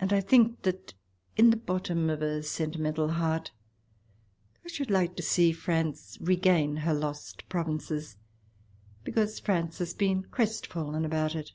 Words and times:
And 0.00 0.10
I 0.14 0.22
think 0.22 0.62
that, 0.62 0.94
in 1.36 1.50
the 1.50 1.58
bottom 1.58 2.08
of 2.08 2.22
a 2.22 2.42
sentimental 2.42 3.10
heart, 3.10 3.50
I 4.64 4.68
should 4.68 4.90
like 4.90 5.16
to 5.16 5.22
see 5.22 5.52
France 5.52 6.16
regain 6.18 6.76
her 6.76 6.94
lost 6.94 7.46
provinces, 7.50 8.16
because 9.02 9.40
France 9.40 9.76
has 9.80 9.92
been 9.92 10.22
crest 10.22 10.66
fallen 10.66 11.04
about 11.04 11.34
it. 11.34 11.52